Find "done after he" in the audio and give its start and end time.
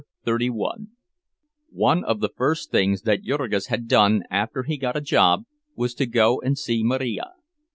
3.87-4.75